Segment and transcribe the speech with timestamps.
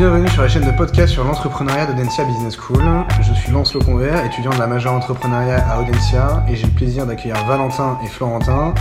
[0.00, 2.82] bienvenue sur la chaîne de podcast sur l'entrepreneuriat d'Audencia Business School.
[3.20, 7.04] Je suis Lancelot Convert, étudiant de la majeure entrepreneuriat à Audencia et j'ai le plaisir
[7.04, 8.72] d'accueillir Valentin et Florentin,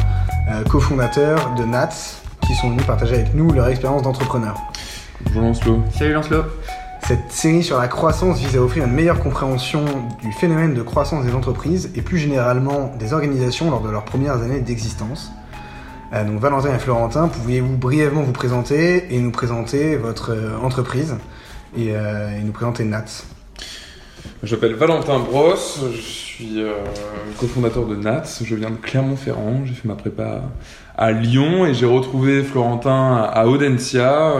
[0.49, 4.55] euh, cofondateurs de NATS, qui sont venus partager avec nous leur expérience d'entrepreneur.
[5.25, 5.83] Bonjour Lancelot.
[5.91, 6.45] Salut Lancelot.
[7.05, 9.83] Cette série sur la croissance vise à offrir une meilleure compréhension
[10.21, 14.41] du phénomène de croissance des entreprises et plus généralement des organisations lors de leurs premières
[14.41, 15.33] années d'existence.
[16.11, 21.15] Euh, donc Valentin et Florentin, pourriez-vous brièvement vous présenter et nous présenter votre euh, entreprise
[21.77, 23.27] et, euh, et nous présenter NATS
[24.41, 26.63] Je m'appelle Valentin Brosse, je suis
[27.37, 30.41] cofondateur de NATS, je viens de Clermont-Ferrand, j'ai fait ma prépa
[30.97, 34.33] à Lyon et j'ai retrouvé Florentin à Audencia,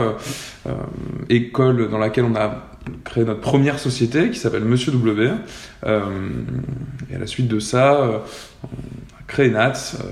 [1.28, 2.66] école dans laquelle on a
[3.04, 5.30] créé notre première société qui s'appelle Monsieur W.
[5.86, 8.22] Et à la suite de ça,
[9.38, 10.08] NATS, euh,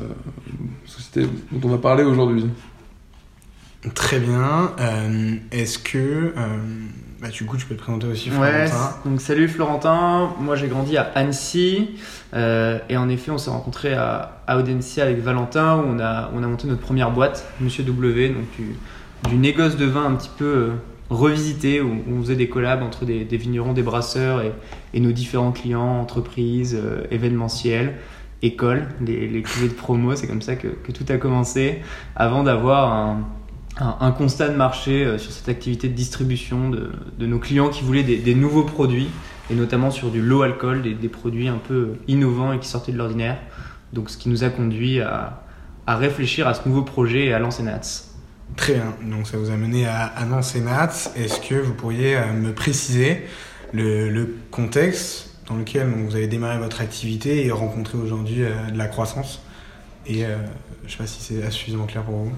[0.87, 2.47] société dont on va parler aujourd'hui.
[3.95, 4.73] Très bien.
[4.81, 5.99] Euh, Est-ce que...
[5.99, 6.33] euh,
[7.21, 8.95] bah, du coup, tu peux te présenter aussi, Ouais, Florentin.
[9.05, 10.31] donc salut Florentin.
[10.41, 11.97] Moi j'ai grandi à Annecy
[12.33, 16.31] euh, et en effet on s'est rencontré à, à Audencia avec Valentin où on a,
[16.33, 18.77] on a monté notre première boîte, Monsieur W, donc du,
[19.31, 20.71] du négoce de vin un petit peu euh,
[21.11, 24.53] revisité où on faisait des collabs entre des, des vignerons, des brasseurs et,
[24.95, 27.95] et nos différents clients, entreprises, euh, événementiels,
[28.43, 31.81] écoles, les, les cuvées de promo, c'est comme ça que, tout a commencé
[32.17, 33.19] avant d'avoir
[33.81, 38.03] un, constat de marché euh, sur cette activité de distribution de, nos clients qui voulaient
[38.03, 39.09] des, nouveaux produits,
[39.51, 42.99] et notamment sur du low alcool, des, produits un peu innovants et qui sortaient de
[42.99, 43.39] l'ordinaire.
[43.93, 45.43] Donc ce qui nous a conduit à,
[45.87, 48.05] réfléchir à ce nouveau projet et à lancer Nats.
[48.57, 48.95] Très bien.
[49.11, 51.13] Donc ça vous a mené à annoncer NATS.
[51.17, 53.23] Est-ce que vous pourriez euh, me préciser
[53.73, 58.87] le contexte dans lequel vous avez démarré votre activité et rencontré aujourd'hui euh, de la
[58.87, 59.41] croissance
[60.07, 60.37] Et euh,
[60.87, 62.33] je sais pas si c'est suffisamment clair pour vous.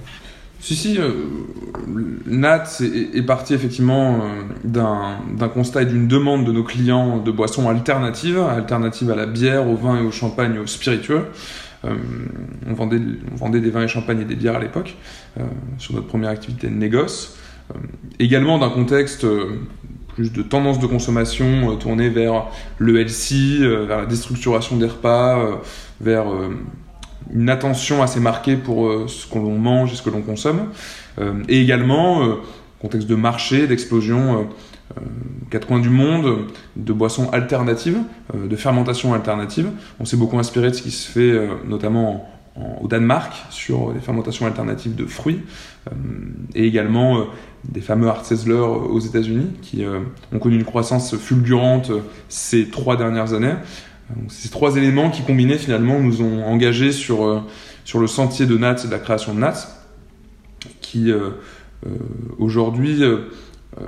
[0.60, 1.24] Si, si, euh,
[2.26, 4.20] Nat est, parti effectivement
[4.62, 9.66] d'un constat et d'une demande de nos clients de boissons alternatives, alternatives à la bière,
[9.66, 11.28] au vin et au champagne aux spiritueux.
[11.82, 14.98] On, vendait, des vins et champagnes et des bières à l'époque,
[15.78, 17.38] sur notre première activité de négoce.
[18.18, 19.24] Également d'un contexte
[20.14, 22.46] plus de tendance de consommation euh, tournée vers
[22.78, 25.54] le LC, euh, vers la déstructuration des repas, euh,
[26.00, 26.26] vers
[27.32, 30.70] une attention assez marquée pour ce que l'on mange et ce que l'on consomme.
[31.48, 32.38] Et également,
[32.80, 34.48] contexte de marché, d'explosion,
[35.50, 36.46] quatre coins du monde,
[36.76, 37.98] de boissons alternatives,
[38.34, 39.68] de fermentation alternative.
[40.00, 44.46] On s'est beaucoup inspiré de ce qui se fait notamment au Danemark sur les fermentations
[44.46, 45.40] alternatives de fruits
[45.88, 45.94] euh,
[46.54, 47.24] et également euh,
[47.64, 50.00] des fameux Art Sizzler aux États-Unis qui euh,
[50.32, 53.54] ont connu une croissance fulgurante euh, ces trois dernières années.
[54.28, 57.40] Ces trois éléments qui combinés finalement nous ont engagés sur, euh,
[57.84, 59.68] sur le sentier de Nats et de la création de Nats,
[60.80, 61.30] qui euh,
[61.86, 61.90] euh,
[62.38, 63.28] aujourd'hui euh,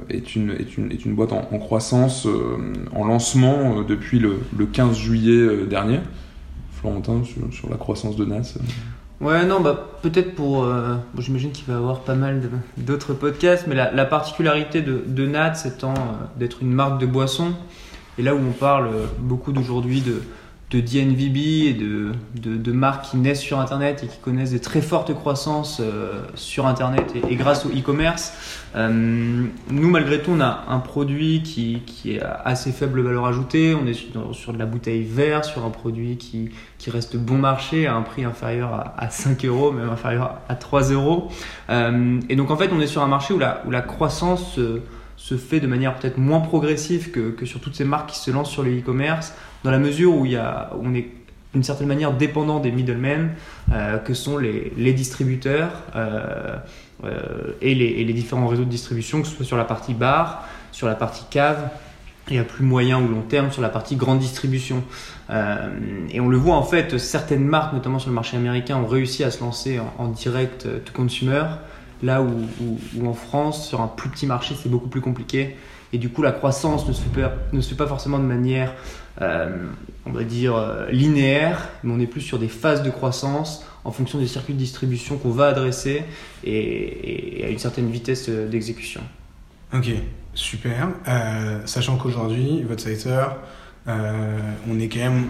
[0.09, 2.57] est, une, est, une, est une boîte en, en croissance, euh,
[2.95, 5.99] en lancement euh, depuis le, le 15 juillet euh, dernier.
[6.83, 8.55] Florentin, sur, la croissance de Nats.
[8.57, 9.25] euh.
[9.27, 10.65] Ouais, non, bah, peut-être pour.
[10.65, 12.43] euh, bon, J'imagine qu'il va y avoir pas mal
[12.77, 17.07] d'autres podcasts, mais la, la particularité de, de Nat, étant euh, d'être une marque de
[17.07, 17.53] boisson,
[18.19, 20.23] et là où on parle euh, beaucoup d'aujourd'hui de,
[20.73, 24.81] de DNVB et de, de, marques qui naissent sur Internet et qui connaissent des très
[24.81, 28.33] fortes croissances euh, sur Internet et, grâce au e-commerce,
[28.75, 28.89] euh,
[29.71, 33.75] nous, malgré tout, on a un produit qui, qui est assez faible valeur ajoutée.
[33.75, 33.93] On est
[34.33, 36.51] sur, de la bouteille verte, sur un produit qui,
[36.91, 40.91] reste bon marché à un prix inférieur à, à 5 euros, même inférieur à 3
[40.91, 41.29] euros.
[41.71, 44.81] Euh, et donc en fait, on est sur un marché où la, croissance se,
[45.17, 48.31] se fait de manière peut-être moins progressive que, que sur toutes ces marques qui se
[48.31, 49.35] lancent sur le e-commerce,
[49.65, 51.09] dans la mesure où, y a, on est
[51.53, 53.31] d'une certaine manière dépendant des middlemen,
[53.73, 56.57] euh, que sont les, distributeurs euh,
[57.05, 57.21] euh,
[57.61, 60.95] et, les, différents réseaux de distribution, que ce soit sur la partie bar, sur la
[60.95, 61.69] partie cave,
[62.31, 64.85] et à plus moyen ou long terme sur la partie grande distribution.
[66.11, 69.25] Et on le voit en fait, certaines marques, notamment sur le marché américain, ont réussi
[69.25, 71.45] à se lancer en, direct to consumer,
[72.03, 75.57] là où, en France, sur un plus petit marché, c'est beaucoup plus compliqué.
[75.93, 78.25] Et du coup, la croissance ne se fait pas, ne se fait pas forcément de
[78.25, 78.73] manière,
[79.21, 83.91] on va dire, euh, linéaire, mais on est plus sur des phases de croissance en
[83.91, 86.05] fonction des circuits de distribution qu'on va adresser
[86.45, 89.01] et, et à une certaine vitesse euh, d'exécution.
[89.75, 89.89] Ok,
[90.35, 90.89] super.
[91.09, 93.39] Euh, sachant qu'aujourd'hui, votre secteur,
[93.89, 94.39] euh,
[94.71, 95.25] on est quand même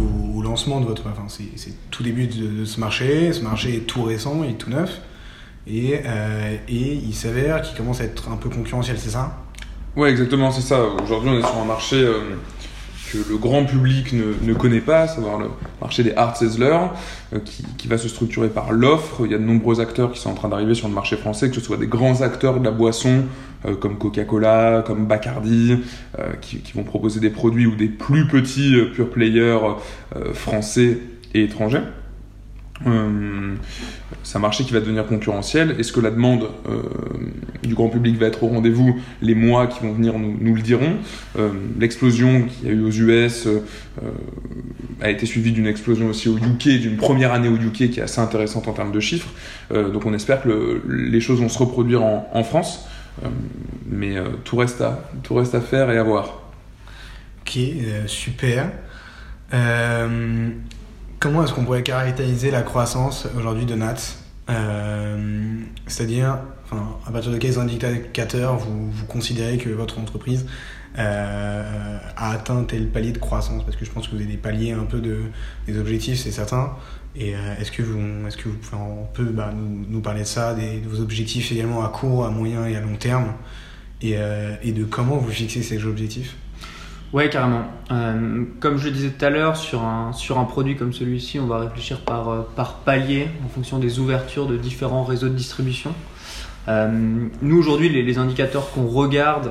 [0.00, 1.08] au, au lancement de votre.
[1.08, 3.32] Enfin, c'est tout début de, de ce marché.
[3.32, 5.00] Ce marché est tout récent, il est tout neuf.
[5.66, 9.38] Et, euh, et il s'avère qu'il commence à être un peu concurrentiel, c'est ça?
[9.94, 10.82] Ouais, exactement, c'est ça.
[11.04, 12.20] Aujourd'hui, on est sur un marché euh,
[13.12, 15.48] que le grand public ne, ne connaît pas, à savoir le
[15.80, 16.90] marché des hard sizzlers,
[17.32, 19.26] euh, qui, qui, va se structurer par l'offre.
[19.26, 21.48] Il y a de nombreux acteurs qui sont en train d'arriver sur le marché français,
[21.48, 23.24] que ce soit des grands acteurs de la boisson,
[23.66, 25.78] euh, comme Coca-Cola, comme Bacardi,
[26.18, 29.58] euh, qui, qui, vont proposer des produits, ou des plus petits pure players
[30.34, 30.98] français
[31.34, 31.82] et étrangers.
[32.86, 33.54] Euh,
[34.22, 35.76] c'est un marché qui va devenir concurrentiel.
[35.78, 36.82] Est-ce que la demande euh,
[37.62, 39.00] du grand public va être au rendez-vous?
[39.20, 40.96] Les mois qui vont venir nous, le diront.
[41.38, 43.48] Euh, l'explosion qu'il y a eu aux US
[45.00, 48.02] a été suivie d'une explosion aussi au UK, d'une première année au UK qui est
[48.02, 49.30] assez intéressante en termes de chiffres.
[49.70, 52.86] Donc on espère que le, les choses vont se reproduire en, en France.
[53.90, 54.14] mais
[54.44, 56.42] tout, reste à, tout reste à faire et à voir.
[57.42, 57.58] Ok,
[58.06, 58.70] super.
[61.22, 63.94] Comment est-ce qu'on pourrait caractériser la croissance aujourd'hui de Nats
[64.50, 66.40] euh, C'est-à-dire,
[67.06, 70.46] à partir de quels indicateurs vous, considérez que votre entreprise
[70.98, 73.62] euh, a atteint tel palier de croissance?
[73.62, 75.20] Parce que je pense que vous avez des paliers un peu de,
[75.68, 76.72] des objectifs, c'est certain.
[77.14, 80.26] Et euh, est-ce que vous, est-ce que vous pouvez un peu bah, nous, parler de
[80.26, 83.34] ça, de vos objectifs également à court, à moyen et à long terme,
[84.02, 86.34] et de comment vous fixez ces objectifs?
[87.12, 87.64] Ouais, carrément.
[87.90, 91.38] Euh, comme je le disais tout à l'heure, sur un, sur un produit comme celui-ci,
[91.38, 95.34] on va réfléchir par, euh, par palier en fonction des ouvertures de différents réseaux de
[95.34, 95.94] distribution.
[96.68, 96.88] Euh,
[97.42, 99.50] nous, aujourd'hui, les, les, indicateurs qu'on regarde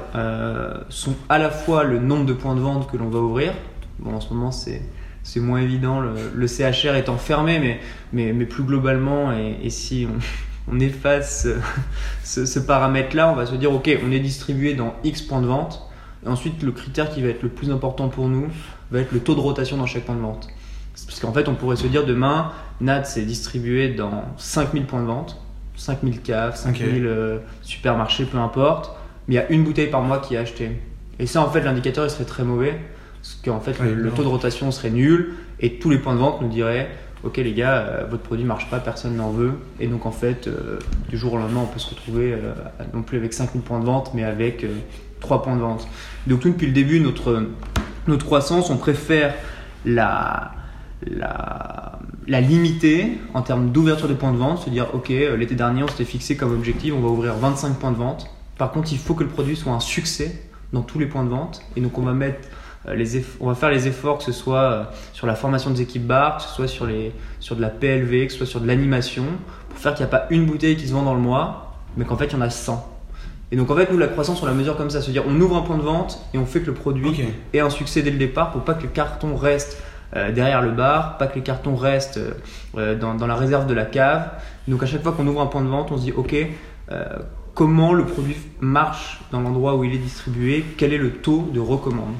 [0.89, 3.53] sont à la fois le nombre de points de vente que l'on va ouvrir.
[3.99, 4.81] Bon, en ce moment, c'est,
[5.21, 7.79] c'est moins évident, le, le, CHR étant fermé, mais,
[8.11, 11.47] mais, mais plus globalement, et, si on, on efface
[12.23, 15.90] ce, paramètre-là, on va se dire, OK, on est distribué dans X points de vente
[16.25, 18.47] ensuite, le critère qui va être le plus important pour nous
[18.91, 20.49] va être le taux de rotation dans chaque point de vente.
[20.93, 22.51] Parce qu'en fait, on pourrait se dire demain,
[22.81, 25.41] NAD c'est distribué dans 5000 points de vente,
[25.75, 27.01] 5000 caves, 5000 okay.
[27.01, 28.91] euh, supermarchés, peu importe,
[29.27, 30.71] mais il y a une bouteille par mois qui est achetée.
[31.17, 32.79] Et ça, en fait, l'indicateur il serait très mauvais,
[33.21, 36.13] parce qu'en fait, ouais, le, le, taux de rotation serait nul, et tous les points
[36.13, 36.89] de vente nous diraient
[37.23, 39.53] Ok, les gars, euh, votre produit marche pas, personne n'en veut.
[39.79, 42.53] Et donc, en fait, euh, du jour au lendemain, on peut se retrouver euh,
[42.93, 44.65] non plus avec 5000 points de vente, mais avec
[45.21, 45.87] 3 points de vente.
[46.27, 47.45] Donc nous, depuis le début, notre,
[48.07, 49.33] notre croissance, on préfère
[49.85, 50.51] la,
[51.07, 55.83] la, la limiter en termes d'ouverture de points de vente, se dire, ok, l'été dernier,
[55.83, 58.27] on s'était fixé comme objectif, on va ouvrir 25 points de vente.
[58.57, 61.29] Par contre, il faut que le produit soit un succès dans tous les points de
[61.29, 61.61] vente.
[61.75, 62.47] Et donc, on va mettre
[62.93, 66.37] les on va faire les efforts, que ce soit sur la formation des équipes bar,
[66.37, 69.25] que ce soit sur, les, sur de la PLV, que ce soit sur de l'animation,
[69.69, 72.05] pour faire qu'il n'y a pas une bouteille qui se vend dans le mois, mais
[72.05, 72.90] qu'en fait, il y en a 100.
[73.51, 75.01] Et donc en fait, nous, la croissance, on la mesure comme ça.
[75.01, 77.33] C'est-à-dire, on ouvre un point de vente et on fait que le produit okay.
[77.53, 79.81] ait un succès dès le départ pour pas que le carton reste
[80.15, 82.19] euh, derrière le bar, pas que les cartons restent
[82.77, 84.29] euh, dans, dans, la réserve de la cave.
[84.67, 86.35] Donc à chaque fois qu'on ouvre un point de vente, on se dit, OK,
[86.91, 87.05] euh,
[87.53, 90.65] comment le produit marche dans l'endroit où il est distribué?
[90.77, 92.15] Quel est le taux de recommande?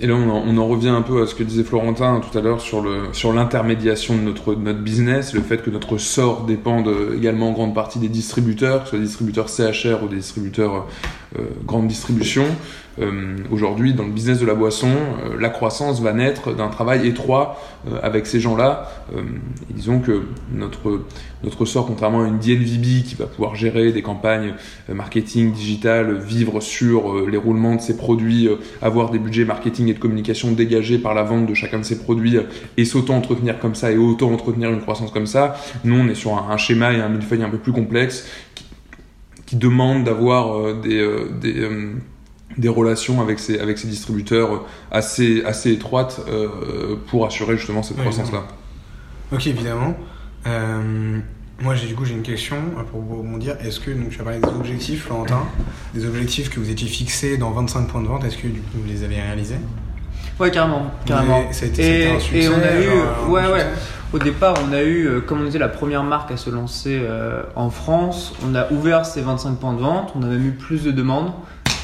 [0.00, 2.60] Et là, on en, revient un peu à ce que disait Florentin tout à l'heure
[2.60, 6.82] sur l'intermédiation de notre business, le fait que notre sort dépend
[7.16, 10.74] également en grande partie des distributeurs, que ce soit des distributeurs CHR ou des distributeurs
[10.74, 10.80] euh,
[11.66, 12.44] grande distribution.
[13.00, 17.06] Euh, Aujourd'hui, dans le business de la boisson, euh, la croissance va naître d'un travail
[17.06, 18.88] étroit euh, avec ces gens-là.
[19.16, 19.22] Euh,
[19.70, 20.22] disons que
[20.52, 21.02] notre,
[21.42, 24.54] notre sort, contrairement à une DNVB qui va pouvoir gérer des campagnes
[24.88, 28.48] euh, marketing, digital, vivre sur les roulements de ses produits,
[28.80, 31.98] avoir des budgets marketing et de communication dégagés par la vente de chacun de ses
[31.98, 32.38] produits
[32.76, 36.50] et s'auto-entretenir comme ça et auto-entretenir une croissance comme ça, nous, on est sur un,
[36.50, 38.26] un schéma et un millefeuille un peu plus complexe
[39.54, 41.06] qui, demande d'avoir des,
[41.40, 41.68] des
[42.58, 47.96] des relations avec ces, avec ces distributeurs assez, assez étroites euh, pour assurer justement cette
[47.96, 48.44] oui, croissance-là.
[49.32, 49.96] Ok, évidemment.
[50.46, 51.18] Euh,
[51.60, 52.56] moi, j'ai du coup, j'ai une question
[52.90, 53.56] pour rebondir.
[53.60, 55.42] Est-ce que, donc, tu as parlé des objectifs, Florentin,
[55.94, 58.78] des objectifs que vous étiez fixés dans 25 points de vente, est-ce que du coup,
[58.82, 59.58] vous les avez réalisés?
[60.38, 60.90] Ouais, carrément.
[61.06, 61.52] carrément.
[61.52, 63.66] Ça a été, et, un succès, et on a eu, genre, ouais, ouais.
[64.14, 67.42] Au départ, on a eu, comme on disait, la première marque à se lancer euh,
[67.56, 68.32] en France.
[68.48, 70.12] On a ouvert ces 25 points de vente.
[70.14, 71.32] On a même eu plus de demandes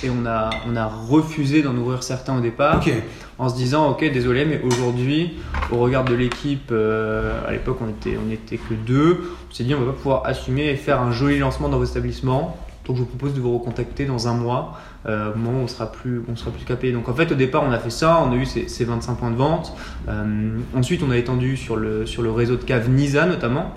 [0.05, 3.03] et on a, on a refusé d'en ouvrir certains au départ okay.
[3.41, 5.39] en se disant ok désolé mais aujourd'hui
[5.73, 9.65] au regard de l'équipe euh, à l'époque on était, on était que deux on s'est
[9.65, 12.97] dit on va pas pouvoir assumer et faire un joli lancement dans vos établissements donc
[12.97, 15.93] je vous propose de vous recontacter dans un mois euh, au moment où on sera
[15.93, 16.93] plus on sera plus capé.
[16.93, 19.15] Donc en fait au départ on a fait ça on a eu ces, ces 25
[19.15, 19.73] points de vente.
[20.09, 23.75] Euh, ensuite on a étendu sur le, réseau de caves Nisa notamment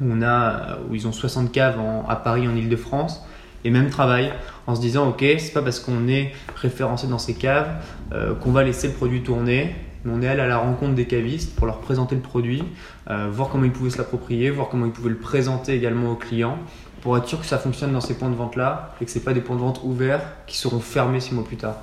[0.00, 1.78] où, où ils ont 60 caves
[2.08, 3.24] à Paris en Ile-de-France
[3.64, 4.32] et même travail
[4.66, 7.68] en se disant ok c'est pas parce qu'on est référencé dans ces caves
[8.12, 9.74] euh, qu'on va laisser le produit tourner.
[10.04, 12.64] Mais on est allé à la rencontre des cavistes pour leur présenter le produit
[13.08, 16.16] euh, voir comment ils pouvaient se l'approprier voir comment ils pouvaient le présenter également aux
[16.16, 16.58] clients
[17.02, 19.24] pour être sûr que ça fonctionne dans ces points de vente là et que c'est
[19.24, 21.76] pas des points de vente ouverts qui seront fermés six mois plus tard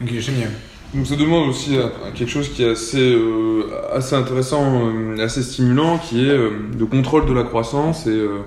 [0.00, 0.50] Ok, génial.
[0.94, 5.24] Donc ça demande aussi à, à quelque chose qui est assez, euh, assez intéressant, euh,
[5.24, 8.06] assez stimulant, qui est euh, le contrôle de la croissance.
[8.06, 8.40] Et euh,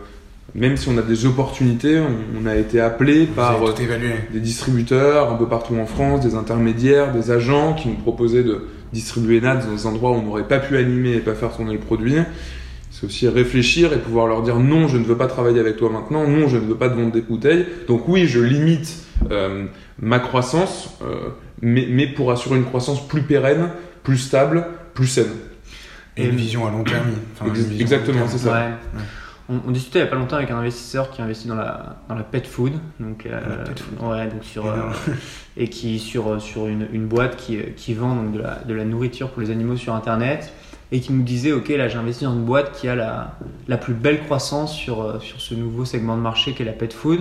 [0.53, 3.73] même si on a des opportunités, on, on a été appelé par euh,
[4.31, 8.67] des distributeurs un peu partout en France, des intermédiaires, des agents qui nous proposaient de
[8.93, 11.73] distribuer NAT dans des endroits où on n'aurait pas pu animer et pas faire tourner
[11.73, 12.15] le produit.
[12.97, 15.89] C'est aussi réfléchir et pouvoir leur dire non, je ne veux pas travailler avec toi
[15.89, 17.65] maintenant, non, je ne veux pas te vendre des bouteilles.
[17.89, 19.65] Donc oui, je limite euh,
[19.99, 23.67] ma croissance, euh, mais, mais pour assurer une croissance plus pérenne,
[24.03, 25.27] plus stable, plus saine.
[26.15, 27.07] Et une vision à long terme.
[27.33, 28.53] Enfin, Ex- exactement, c'est ça.
[28.53, 29.01] Ouais.
[29.49, 31.97] On, on discutait il n'y a pas longtemps avec un investisseur qui investit dans la,
[32.07, 32.71] dans la pet food,
[33.01, 34.09] donc, euh, La pet food.
[34.09, 34.73] Ouais, donc sur, euh,
[35.57, 38.85] et qui sur, sur une, une boîte qui, qui vend donc de, la, de la
[38.85, 40.53] nourriture pour les animaux sur internet
[40.91, 43.37] et qui nous disait ok là j'ai investi dans une boîte qui a la,
[43.67, 46.93] la plus belle croissance sur, euh, sur ce nouveau segment de marché qu'est la pet
[46.93, 47.19] food.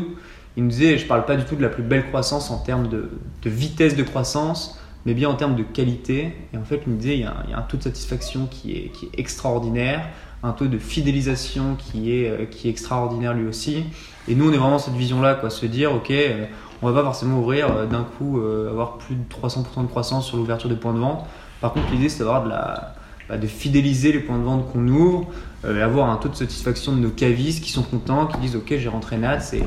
[0.56, 2.88] Il nous disait je parle pas du tout de la plus belle croissance en termes
[2.88, 3.11] de,
[3.42, 6.99] de vitesse de croissance mais bien en termes de qualité et en fait il nous
[6.99, 10.09] disait il y a un, taux de satisfaction qui est, qui est extraordinaire
[10.42, 13.85] un taux de fidélisation qui est, euh, qui est extraordinaire lui aussi
[14.28, 16.47] et nous on est vraiment cette vision là quoi se dire ok euh,
[16.83, 20.68] on va pas forcément ouvrir d'un coup, avoir plus de 300% de croissance sur l'ouverture
[20.68, 21.25] de points de vente.
[21.62, 22.94] Par contre, l'idée c'est d'avoir de la
[23.28, 25.26] bah, de fidéliser les points de vente qu'on ouvre,
[25.64, 28.57] euh, et avoir un taux de satisfaction de nos cavistes qui sont contents, qui disent
[28.57, 29.62] ok j'ai rentré Nats et,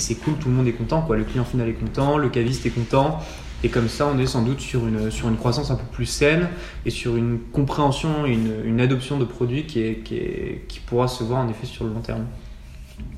[0.00, 1.16] c'est cool, tout le monde est content quoi.
[1.16, 3.18] Le client final est content, le caviste est content.
[3.64, 6.04] Et comme ça, on est sans doute sur une, sur une croissance un peu plus
[6.04, 6.48] saine
[6.84, 11.48] et sur une compréhension, une, une adoption de produits qui, qui pourra se voir en
[11.48, 12.26] effet sur le long terme.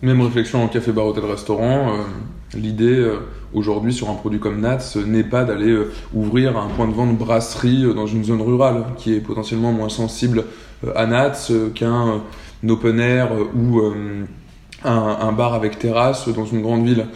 [0.02, 1.94] Même réflexion en café, bar, hôtel, restaurant.
[1.94, 2.02] euh,
[2.54, 3.18] L'idée euh,
[3.52, 6.94] aujourd'hui sur un produit comme Nats euh, n'est pas d'aller euh, ouvrir un point de
[6.94, 10.44] vente brasserie dans une zone rurale qui est potentiellement moins sensible
[10.94, 12.22] à Nats qu'un
[12.66, 13.80] open air ou
[14.84, 17.06] un, bar avec terrasse dans une grande ville.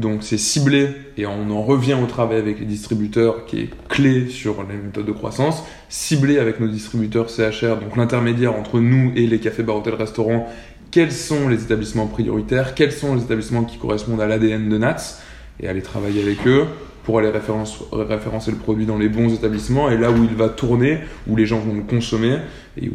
[0.00, 4.28] Donc c'est ciblé et on en revient au travail avec les distributeurs qui est clé
[4.28, 9.28] sur les méthodes de croissance, ciblé avec nos distributeurs CHR, donc l'intermédiaire entre nous et
[9.28, 10.48] les cafés, bars, hôtels, restaurants
[10.90, 15.18] quels sont les établissements prioritaires, quels sont les établissements qui correspondent à l'ADN de Nats,
[15.60, 16.66] et aller travailler avec eux
[17.04, 20.48] pour aller référence- référencer le produit dans les bons établissements et là où il va
[20.48, 22.38] tourner, où les gens vont le consommer,
[22.80, 22.94] et où,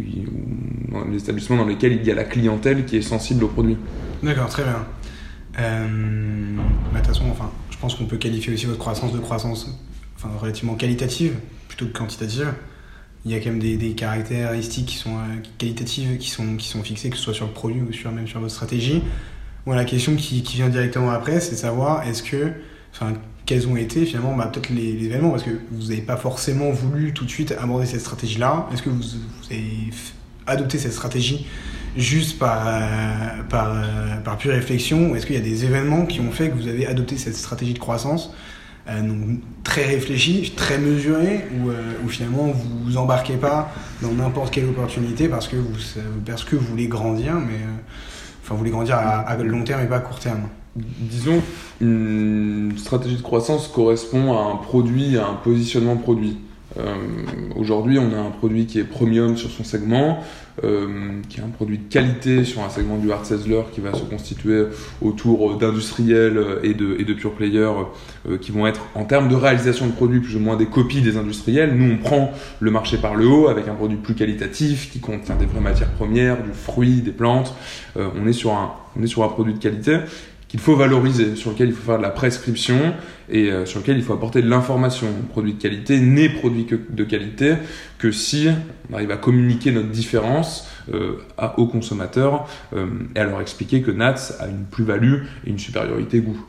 [0.92, 3.78] dans les établissements dans lesquels il y a la clientèle qui est sensible au produit.
[4.24, 4.86] D'accord, très bien.
[5.60, 5.88] Euh,
[6.94, 9.68] De toute façon, enfin, je pense qu'on peut qualifier aussi votre croissance de croissance
[10.18, 11.34] enfin, relativement qualitative
[11.68, 12.54] plutôt que quantitative.
[13.25, 16.84] Il y a quand même des, caractéristiques qui sont euh, qualitatives qui sont, qui sont
[16.84, 19.01] fixées, que ce soit sur le produit ou même sur votre stratégie.
[19.65, 22.51] La question qui, vient directement après, c'est de savoir est-ce que,
[22.94, 23.13] enfin,
[23.48, 27.13] quels ont été finalement bah, peut-être les, événements, parce que vous n'avez pas forcément voulu
[27.13, 28.70] tout de suite aborder cette stratégie-là.
[28.72, 29.03] Est-ce que vous,
[29.50, 29.89] avez
[30.46, 31.48] adopté cette stratégie
[31.98, 36.20] juste par, euh, par, euh, par pure réflexion est-ce qu'il y a des événements qui
[36.20, 38.32] ont fait que vous avez adopté cette stratégie de croissance
[38.88, 44.12] euh, donc, très réfléchie, très mesurée, où, euh, où finalement vous vous embarquez pas dans
[44.12, 45.75] n'importe quelle opportunité parce que vous,
[46.25, 47.77] parce que vous voulez grandir, mais euh,
[48.44, 50.44] enfin vous voulez grandir à long terme et pas à court terme.
[50.75, 51.42] Disons,
[51.80, 56.38] une stratégie de croissance correspond à un produit, à un positionnement produit.
[56.77, 56.96] Euh,
[57.55, 60.20] Aujourd'hui, on a un produit qui est premium sur son segment,
[60.63, 63.94] euh, qui est un produit de qualité sur un segment du hard settler qui va
[63.94, 64.65] se constituer
[65.01, 67.72] autour d'industriels et de, et pure players
[68.27, 71.01] euh, qui vont être en termes de réalisation de produits plus ou moins des copies
[71.01, 71.74] des industriels.
[71.75, 75.36] Nous, on prend le marché par le haut avec un produit plus qualitatif qui contient
[75.36, 77.55] des vraies matières premières, du fruit, des plantes.
[77.96, 78.51] On, est sur
[78.98, 80.00] on est sur un produit de qualité
[80.56, 82.94] qu'il faut valoriser, sur lequel il faut faire de la prescription
[83.28, 85.08] et euh, sur lequel il faut apporter de l'information.
[85.30, 87.56] Produit de qualité n'est produit que de qualité
[87.98, 88.48] que si
[88.90, 91.18] on arrive à communiquer notre différence euh,
[91.58, 96.22] aux consommateurs euh, et à leur expliquer que Nats a une plus-value et une supériorité
[96.22, 96.46] goût.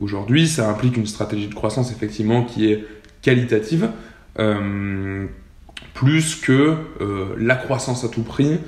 [0.00, 2.84] Aujourd'hui, ça implique une stratégie de croissance effectivement qui est
[3.22, 3.88] qualitative.
[5.94, 6.74] plus que
[7.38, 8.58] la croissance à tout prix,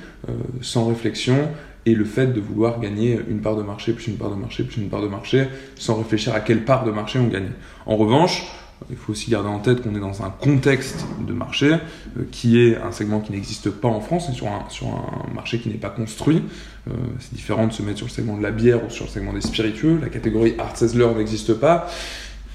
[0.61, 1.49] sans réflexion,
[1.85, 4.63] et le fait de vouloir gagner une part de marché, plus une part de marché,
[4.63, 7.51] plus une part de marché, sans réfléchir à quelle part de marché on gagne.
[7.85, 8.45] En revanche,
[8.89, 11.73] il faut aussi garder en tête qu'on est dans un contexte de marché
[12.17, 15.59] euh, qui est un segment qui n'existe pas en France, sur un, sur un marché
[15.59, 16.43] qui n'est pas construit.
[16.89, 19.11] Euh, c'est différent de se mettre sur le segment de la bière ou sur le
[19.11, 19.99] segment des spiritueux.
[20.01, 21.87] La catégorie Art Sizzler n'existe pas.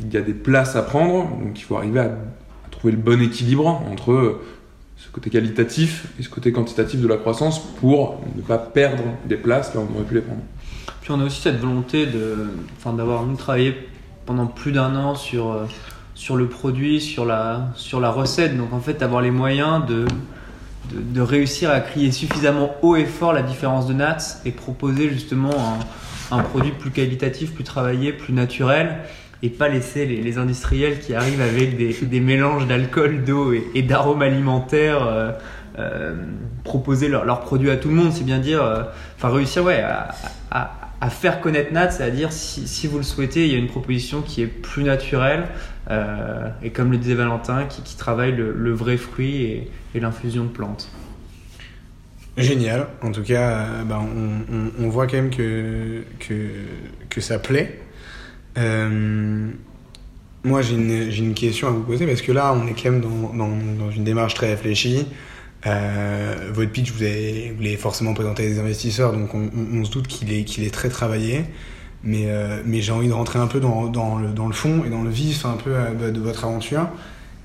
[0.00, 2.10] Il y a des places à prendre, donc il faut arriver à,
[2.70, 4.40] trouver le bon équilibre entre
[5.16, 9.74] côté qualitatif et ce côté quantitatif de la croissance pour ne pas perdre des places
[9.74, 10.42] là où on aurait pu les prendre.
[11.00, 12.06] Puis on a aussi cette volonté
[12.84, 13.88] d'avoir nous travaillé
[14.26, 15.64] pendant plus d'un an sur, euh,
[16.14, 18.58] sur le produit, sur la, sur la recette.
[18.58, 20.04] Donc en fait, avoir les moyens de,
[20.92, 25.08] de, de réussir à crier suffisamment haut et fort la différence de Nats et proposer
[25.08, 25.54] justement
[26.30, 28.98] un, un produit plus qualitatif, plus travaillé, plus naturel.
[29.42, 35.36] Et pas laisser les, industriels qui arrivent avec des, mélanges d'alcool, d'eau et, d'arômes alimentaires
[36.64, 38.62] proposer leurs produits à tout le monde, c'est bien dire,
[39.16, 39.84] enfin réussir ouais,
[40.50, 44.42] à, faire connaître Nat, c'est-à-dire si, vous le souhaitez, il y a une proposition qui
[44.42, 45.44] est plus naturelle
[46.62, 50.90] et comme le disait Valentin, qui, travaille le, vrai fruit et l'infusion de plantes.
[52.36, 52.86] Génial.
[53.02, 54.00] En tout cas, euh, bah,
[54.78, 57.80] on, voit quand même que, que ça plaît.
[58.58, 59.50] Euh,
[60.44, 63.00] moi, j'ai une, une, question à vous poser parce que là, on est quand même
[63.00, 65.06] dans, une démarche très réfléchie.
[65.66, 69.90] Euh, votre pitch, vous, avez, vous l'avez forcément présenté à des investisseurs, donc on, se
[69.90, 71.44] doute qu'il est, est très travaillé.
[72.04, 73.82] Mais, euh, mais j'ai envie de rentrer un peu dans,
[74.18, 76.88] le, fond et dans le vif un peu de votre aventure.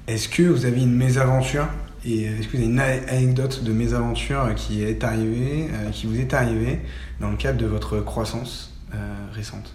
[0.08, 1.68] Est-ce que vous avez une mésaventure
[2.06, 6.34] et est-ce que vous avez une anecdote de mésaventure qui est arrivée, qui vous est
[6.34, 6.80] arrivée
[7.20, 8.74] dans le cadre de votre croissance
[9.34, 9.74] récente?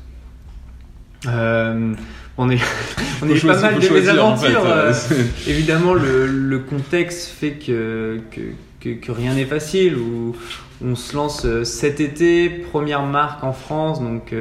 [1.27, 1.95] Euh,
[2.39, 2.61] on est,
[3.23, 4.67] on est pas mal de mésaventures.
[5.47, 8.21] évidemment, le, le, contexte fait que,
[8.81, 9.97] que, que, rien n'est facile.
[9.97, 10.37] Où
[10.85, 14.35] on se lance cet été, première marque en France, donc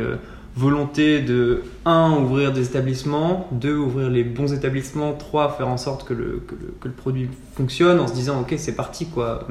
[0.55, 6.07] volonté de 1 ouvrir des établissements, 2 ouvrir les bons établissements, 3 faire en sorte
[6.07, 6.41] que le,
[6.79, 9.47] que le, produit fonctionne en se disant ok c'est parti quoi.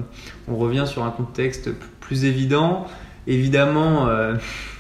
[0.49, 2.87] On revient sur un contexte plus évident.
[3.27, 4.35] Évidemment, euh,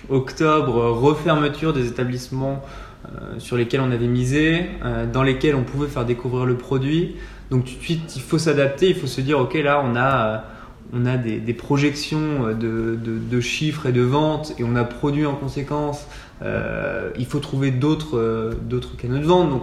[0.08, 2.62] octobre, refermeture des établissements
[3.06, 7.16] euh, sur lesquels on avait misé, euh, dans lesquels on pouvait faire découvrir le produit.
[7.50, 10.44] Donc tout de suite, il faut s'adapter, il faut se dire ok là on a
[10.92, 16.06] on a des, projections de, chiffres et de ventes et on a produit en conséquence.
[16.42, 19.50] Euh, il faut trouver d'autres euh, d'autres canaux de vente.
[19.50, 19.62] Donc,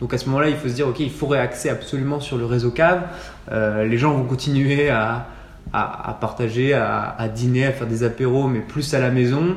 [0.00, 2.44] donc à ce moment-là, il faut se dire ok, il faut réaxer absolument sur le
[2.44, 3.02] réseau cave.
[3.50, 5.26] Euh, les gens vont continuer à,
[5.72, 9.56] partager, à, dîner, à faire des apéros, mais plus à la maison.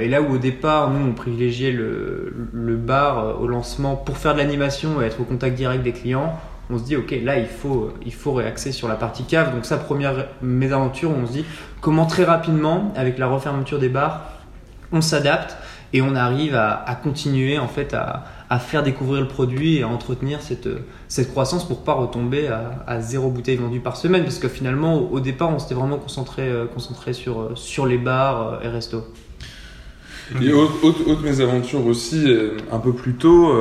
[0.00, 4.38] et là où au départ, nous, on privilégiait le, bar au lancement pour faire de
[4.38, 6.38] l'animation et être au contact direct des clients
[6.70, 9.64] on se dit ok là il faut il faut réaxer sur la partie cave donc
[9.64, 11.44] sa première mésaventure on se dit
[11.80, 14.30] comment très rapidement avec la refermeture des bars
[14.92, 15.56] on s'adapte
[15.92, 18.24] et on arrive à, continuer en fait à,
[18.58, 20.68] faire découvrir le produit et à entretenir cette,
[21.08, 25.20] cette croissance pour pas retomber à, zéro bouteille vendue par semaine parce que finalement au,
[25.20, 29.04] départ on s'était vraiment concentré, euh, concentré sur, sur les bars euh, et restos.
[30.40, 33.52] Et autre, autre, mésaventure aussi, euh, un peu plus tôt,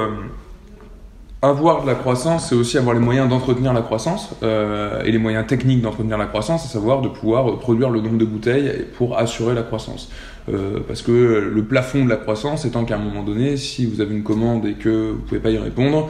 [1.43, 5.17] avoir de la croissance, c'est aussi avoir les moyens d'entretenir la croissance euh, et les
[5.17, 9.17] moyens techniques d'entretenir la croissance, à savoir de pouvoir produire le nombre de bouteilles pour
[9.17, 10.09] assurer la croissance.
[10.47, 13.99] Euh, parce que le plafond de la croissance étant qu'à un moment donné, si vous
[13.99, 16.09] avez une commande et que vous pouvez pas y répondre,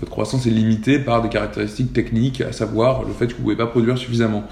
[0.00, 3.56] votre croissance est limitée par des caractéristiques techniques, à savoir le fait que vous pouvez
[3.56, 4.44] pas produire suffisamment.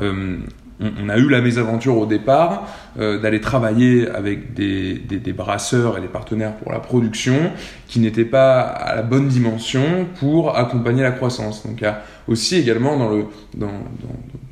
[0.00, 0.38] Euh,
[0.80, 5.00] on, a eu la mésaventure au départ euh, d'aller travailler avec des,
[5.32, 7.52] brasseurs et des partenaires pour la production
[7.88, 11.66] qui n'étaient pas à la bonne dimension pour accompagner la croissance.
[11.66, 13.70] Donc il y a aussi également dans, le, dans,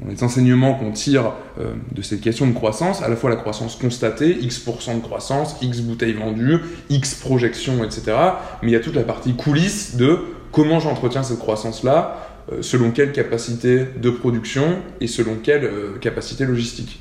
[0.08, 3.76] les enseignements qu'on tire euh, de cette question de croissance, à la fois la croissance
[3.76, 8.16] constatée, X% de croissance, X bouteilles vendues, X projections, etc.
[8.62, 10.20] Mais il y a toute la partie coulisses de
[10.52, 17.00] comment j'entretiens cette croissance-là, selon quelle capacité de production et selon quelle euh, capacité logistique.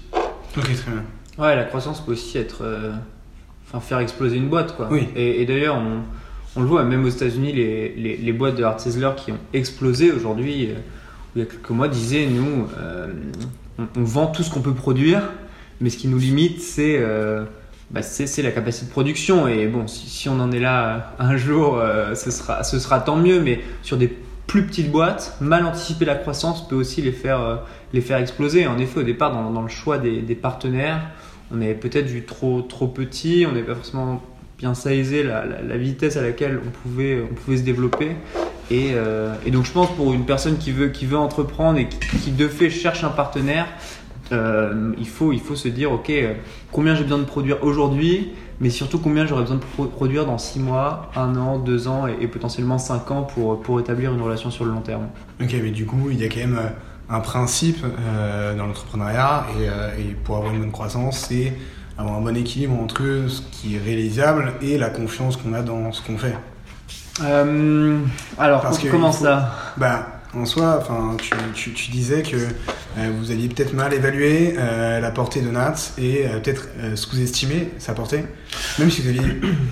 [0.57, 1.03] Ok, très bien.
[1.37, 2.63] Ouais, la croissance peut aussi être.
[2.63, 2.91] Euh,
[3.67, 4.87] enfin, faire exploser une boîte, quoi.
[4.91, 5.07] Oui.
[5.15, 6.01] Et, d'ailleurs, on,
[6.55, 8.79] on, le voit, même aux États-Unis, les, les, les, boîtes de Hard
[9.15, 10.69] qui ont explosé aujourd'hui,
[11.35, 12.67] il y a quelques mois, disaient nous,
[13.79, 15.23] on, vend tout ce qu'on peut produire,
[15.81, 17.01] mais ce qui nous limite, c'est.
[17.91, 21.37] Bah, c'est la capacité de production et bon si, si, on en est là un
[21.37, 21.79] jour
[22.15, 24.17] ce, sera, ce sera tant mieux mais sur des
[24.53, 27.55] plus petites boîtes, mal anticiper la croissance peut aussi les faire, euh,
[27.91, 28.67] les faire exploser.
[28.67, 31.01] En effet, au départ, dans, le choix des, partenaires,
[31.51, 34.21] on avait peut-être vu trop, trop petit, on n'avait pas forcément
[34.59, 38.11] bien saisi la, vitesse à laquelle on pouvait, on pouvait se développer.
[38.71, 41.87] Euh, et, donc, je pense pour une personne qui veut, qui veut entreprendre et
[42.21, 43.65] qui, de fait cherche un partenaire,
[44.31, 46.11] euh, il, faut, il faut se dire, OK,
[46.71, 50.59] combien j'ai besoin de produire aujourd'hui mais surtout combien j'aurais besoin de produire dans 6
[50.59, 54.65] mois, 1 an, 2 ans et, potentiellement 5 ans pour, pour établir une relation sur
[54.65, 55.07] le long terme?
[55.41, 56.69] Ok, mais du coup, il y a quand même euh,
[57.09, 61.53] un principe euh, dans l'entrepreneuriat et, euh, et, pour avoir une bonne croissance, c'est
[61.97, 65.91] avoir un bon équilibre entre ce qui est réalisable et la confiance qu'on a dans
[65.91, 66.35] ce qu'on fait.
[68.37, 69.51] alors, comment ça?
[69.77, 70.83] Bah, En soi,
[71.21, 75.49] tu, tu, tu disais que euh, vous aviez peut-être mal évalué euh, la portée de
[75.51, 78.23] Nats et euh, peut-être euh, sous-estimé sa portée.
[78.79, 79.21] Même si vous aviez.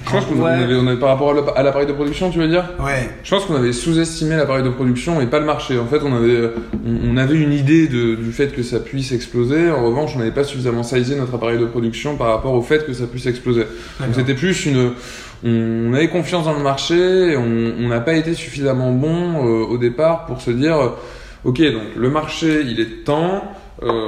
[0.05, 0.51] Je pense qu'on Ouais.
[0.51, 2.69] avait, on avait- par rapport à l'ap- à l'appareil de production, tu veux dire?
[2.79, 5.79] Ouais, Je pense qu'on avait sous-estimé l'appareil de production et pas le marché.
[5.79, 6.51] En fait, on avait,
[6.85, 9.71] on, on avait une idée de- du fait que ça puisse exploser.
[9.71, 12.85] En revanche, on n'avait pas suffisamment sizé notre appareil de production par rapport au fait
[12.85, 13.63] que ça puisse exploser.
[13.99, 14.91] Donc c'était plus une.
[15.43, 20.25] On, avait confiance dans le marché, on n'a pas été suffisamment bon euh, au départ
[20.25, 20.89] pour se dire, euh,
[21.45, 23.43] ok, donc le marché il est temps,
[23.81, 24.07] euh,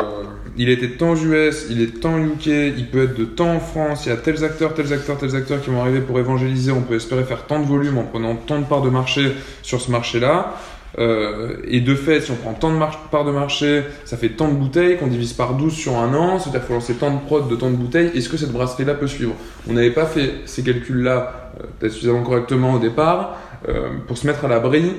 [0.57, 4.05] il était temps US, il est temps UK, il peut être de temps en France,
[4.05, 6.81] il y a tels acteurs, tels acteurs, tels acteurs qui vont arriver pour évangéliser, on
[6.81, 9.31] peut espérer faire tant de volume en prenant tant de parts de marché
[9.63, 10.55] sur ce marché-là.
[10.99, 12.79] Euh, et de fait, si on prend tant de
[13.09, 16.39] parts de marché, ça fait tant de bouteilles qu'on divise par 12 sur un an,
[16.39, 18.11] c'est-à-dire qu'il faut lancer tant de prod de tant de bouteilles.
[18.15, 19.33] Est-ce que cette brasserie-là peut suivre?
[19.69, 24.27] On n'avait pas fait ces calculs-là euh, peut-être suffisamment correctement au départ euh, pour se
[24.27, 24.93] mettre à l'abri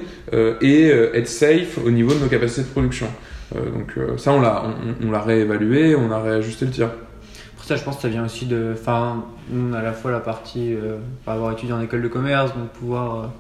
[0.63, 3.07] et être safe au niveau de nos capacités de production.
[3.55, 4.65] Donc ça, on l'a,
[5.05, 6.89] on, l'a réévalué, on a réajusté le tir.
[7.55, 8.73] Pour ça, je pense que ça vient aussi de.
[8.73, 10.75] Enfin, on à la fois la partie.
[11.25, 13.31] Par avoir étudié en école de commerce, donc pouvoir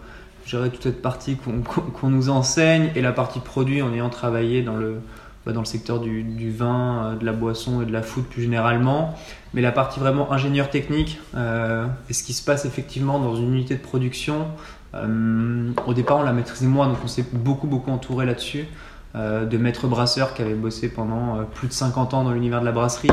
[0.46, 1.36] gérer toute cette partie
[2.00, 5.00] qu'on nous enseigne, et la partie produit en ayant travaillé dans le,
[5.46, 9.14] bah, secteur du, du vin, euh, de la boisson et de la food plus généralement.
[9.52, 13.54] Mais la partie vraiment ingénieur technique, euh, et ce qui se passe effectivement dans une
[13.54, 14.46] unité de production,
[14.94, 18.66] euh, au départ, on la maîtrisait moins, donc on s'est beaucoup, beaucoup entouré là-dessus.
[19.14, 22.60] Euh, de maîtres brasseurs qui avaient bossé pendant euh, plus de 50 ans dans l'univers
[22.60, 23.10] de la brasserie,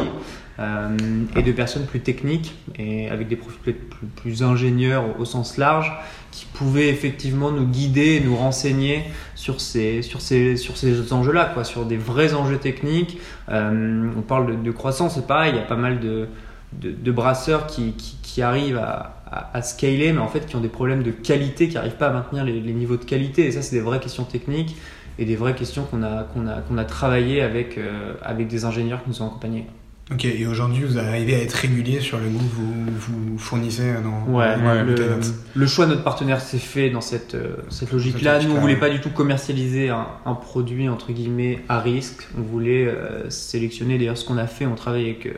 [0.62, 0.90] euh,
[1.36, 3.74] et de personnes plus techniques et avec des profils
[4.18, 5.92] plus, ingénieurs au, sens large
[6.30, 11.64] qui pouvaient effectivement nous guider, nous renseigner sur ces, sur ces, sur ces enjeux-là, quoi,
[11.64, 13.18] sur des vrais enjeux techniques.
[13.50, 16.28] Euh, on parle de, de croissance, c'est pareil, il y a pas mal de,
[16.74, 20.56] de, de brasseurs qui, qui, qui arrivent à, à, à scaler, mais en fait qui
[20.58, 23.46] ont des problèmes de qualité, qui n'arrivent pas à maintenir les, les niveaux de qualité.
[23.48, 24.76] Et ça, c'est des vraies questions techniques
[25.20, 28.66] et des vraies questions qu'on a, qu'on a, qu'on a travaillé avec, euh, avec des
[28.66, 29.68] ingénieurs qui nous ont accompagnés.
[30.12, 33.94] Ok, et aujourd'hui, vous arrivez à être régulier sur le goût que vous, vous fournissez
[34.04, 38.42] dans Ouais, la le, choix de notre partenaire s'est fait dans cette, euh, cette logique-là.
[38.42, 38.80] Cette Nous, on voulait ouais.
[38.80, 42.28] pas du tout commercialiser un, un produit entre guillemets à risque.
[42.38, 43.98] On voulait euh, sélectionner.
[43.98, 45.34] D'ailleurs, ce qu'on a fait, on travaille avec, euh,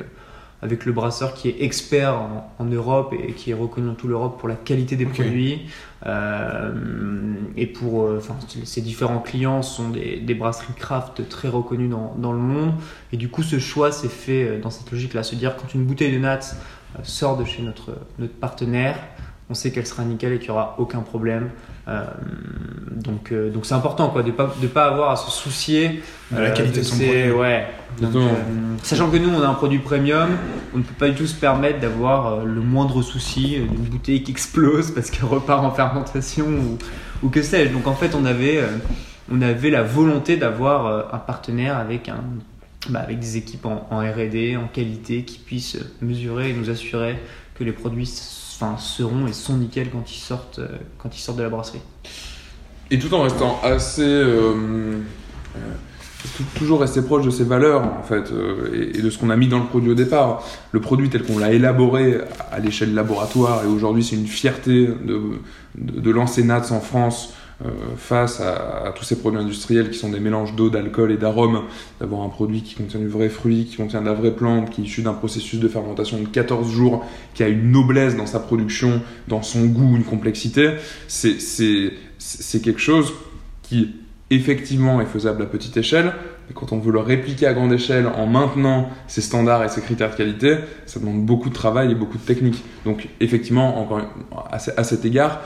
[0.64, 4.10] avec le brasseur qui est expert en, en Europe et qui est reconnu dans toute
[4.10, 5.68] l'Europe pour la qualité des produits.
[6.06, 6.74] Euh,
[7.56, 8.22] et pour, euh,
[8.66, 12.74] ces différents clients sont des, brasseries craft très reconnues dans, dans le monde.
[13.12, 15.86] Et du coup, ce choix s'est fait euh, dans cette logique-là, se dire quand une
[15.86, 16.56] bouteille de Nats
[17.04, 18.98] sort de chez notre, notre partenaire,
[19.54, 21.52] on sait qu'elle sera nickel et qu'il n'y aura aucun problème.
[21.88, 22.04] Euh,
[22.92, 26.02] donc, euh, donc c'est important quoi, de ne pas, de pas avoir à se soucier
[26.32, 27.32] De la qualité de son ces- produit.
[27.34, 27.68] Ouais.
[28.02, 28.30] Donc, euh,
[28.82, 30.30] sachant que nous, on a un produit premium,
[30.74, 33.84] on ne peut pas du tout se permettre d'avoir euh, le moindre souci euh, d'une
[33.84, 36.78] bouteille qui explose parce qu'elle repart en fermentation ou,
[37.22, 37.72] ou que sais-je.
[37.72, 38.68] Donc en fait, on avait, euh,
[39.32, 42.24] on avait la volonté d'avoir euh, un partenaire avec un
[42.90, 47.18] bah, avec des équipes en, en R&D, en qualité, qui puissent mesurer et nous assurer
[47.56, 48.08] que les produits
[48.56, 51.82] enfin, seront et sont nickel quand ils sortent, euh, quand ils sortent de la brasserie.
[52.92, 54.02] Et tout en restant assez.
[54.02, 55.00] euh,
[55.56, 55.60] euh,
[56.38, 58.32] tou- toujours rester proche de ses valeurs, en fait,
[58.74, 60.44] et, de ce qu'on a mis dans le produit au départ.
[60.72, 62.20] Le produit tel qu'on l'a élaboré
[62.52, 65.20] à l'échelle laboratoire, et aujourd'hui c'est une fierté de,
[65.76, 67.34] de, lancer Nats en France
[67.98, 71.62] face à, tous ces produits industriels qui sont des mélanges d'eau, d'alcool et d'arômes,
[72.00, 74.82] d'avoir un produit qui contient du vrai fruit, qui contient de la vraie plante, qui
[74.82, 78.40] est issu d'un processus de fermentation de 14 jours, qui a une noblesse dans sa
[78.40, 80.72] production, dans son goût, une complexité,
[81.08, 81.92] c'est-
[82.62, 83.14] quelque chose
[83.62, 83.96] qui
[84.30, 86.14] effectivement est faisable à petite échelle,
[86.48, 89.82] mais quand on veut le répliquer à grande échelle en maintenant ses standards et ses
[89.82, 92.64] critères de qualité, ça demande beaucoup de travail et beaucoup de technique.
[92.86, 94.02] Donc effectivement, encore
[94.52, 95.42] à cet égard,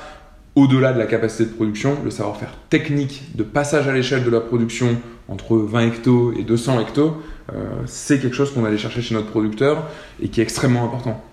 [0.58, 4.42] au-delà de la capacité de production, le savoir-faire technique de passage à l'échelle de la
[4.42, 7.22] production entre 20 hectos et 200 hectos,
[7.54, 9.88] euh, c'est quelque chose qu'on allait chercher chez notre producteur
[10.22, 11.24] et qui est extrêmement important.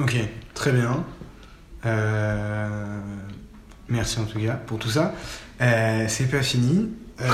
[0.00, 0.16] Ok,
[0.54, 1.04] très bien.
[1.86, 2.98] Euh,
[3.88, 5.14] Merci en tout cas pour tout ça.
[5.60, 6.88] Euh, c'est pas fini.
[7.20, 7.24] Euh,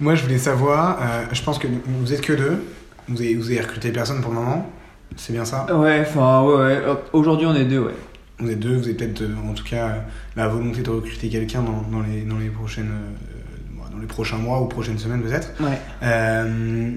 [0.00, 0.98] Moi, je voulais savoir.
[1.00, 2.64] euh, je pense que vous êtes que deux.
[3.08, 4.70] Vous avez, vous avez recruté personne pour le moment.
[5.16, 5.66] C'est bien ça?
[5.76, 6.82] Ouais, enfin, ouais, ouais.
[7.12, 7.94] Aujourd'hui, on est deux, ouais.
[8.38, 8.76] Vous êtes deux.
[8.76, 10.04] Vous avez peut-être, euh, en tout cas,
[10.36, 14.38] la volonté de recruter quelqu'un dans, dans les, dans les prochaines, euh, dans les prochains
[14.38, 15.50] mois ou prochaines semaines peut-être.
[15.60, 15.78] Ouais.
[16.02, 16.96] Euh,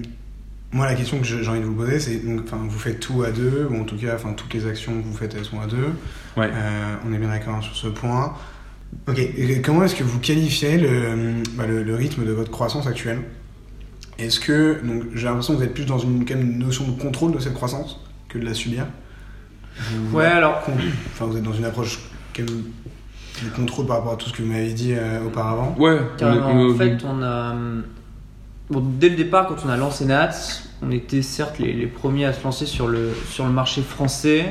[0.70, 3.22] moi, la question que j'ai envie de vous poser, c'est donc, enfin, vous faites tout
[3.24, 5.60] à deux, ou en tout cas, enfin, toutes les actions que vous faites, elles sont
[5.60, 5.90] à deux.
[6.36, 6.48] Ouais.
[6.50, 8.34] Euh, on est bien d'accord sur ce point.
[9.08, 9.18] Ok.
[9.18, 13.20] Et comment est-ce que vous qualifiez le, bah, le, le rythme de votre croissance actuelle?
[14.18, 16.86] Est-ce que donc j'ai l'impression que vous êtes plus dans une, quand même, une notion
[16.86, 18.86] de contrôle de cette croissance que de la subir?
[20.12, 20.62] Vous- Ouais, alors,
[21.12, 21.98] Enfin, vous êtes dans une approche
[22.38, 25.74] même de contrôle par rapport à tout ce que vous m'avez dit euh, auparavant.
[25.78, 26.46] Ouais, on est- Carrément.
[26.50, 27.54] on est- En fait, on a,
[28.70, 30.30] bon, dès le départ, quand on a lancé Nats,
[30.82, 34.46] on était certes les, les premiers à se lancer sur le, sur le marché français,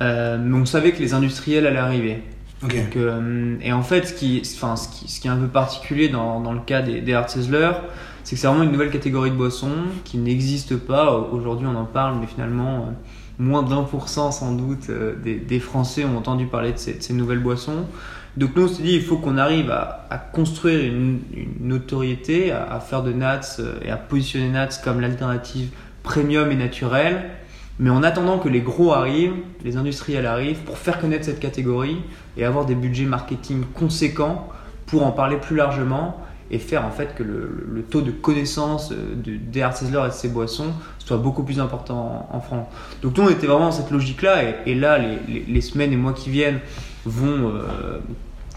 [0.00, 2.22] euh, mais on savait que les industriels allaient arriver.
[2.62, 2.74] Ok.
[2.76, 5.48] Donc, euh, et en fait, ce qui, enfin, ce qui, ce qui est un peu
[5.48, 7.74] particulier dans, dans le cas des, des hard sizzlers,
[8.22, 9.70] c'est que c'est vraiment une nouvelle catégorie de boissons
[10.04, 11.12] qui n'existe pas.
[11.14, 12.92] Aujourd'hui, on en parle, mais finalement, euh,
[13.38, 17.40] moins d'un pour cent sans doute euh, des, Français ont entendu parler de ces, nouvelles
[17.42, 17.86] boissons.
[18.36, 21.20] Donc nous, on s'est dit, il faut qu'on arrive à, construire une,
[21.60, 25.70] notoriété, à, à faire de Nats euh, et à positionner Nats comme l'alternative
[26.02, 27.30] premium et naturelle.
[27.80, 31.98] Mais en attendant que les gros arrivent, les industriels arrivent, pour faire connaître cette catégorie
[32.36, 34.48] et avoir des budgets marketing conséquents
[34.86, 39.14] pour en parler plus largement et faire en fait que le, taux de connaissance euh,
[39.14, 42.66] de, des hard et de ces boissons soit beaucoup plus important en, France.
[43.02, 46.12] Donc nous on était vraiment dans cette logique-là et, et là les, semaines et mois
[46.12, 46.60] qui viennent
[47.04, 47.98] vont, euh,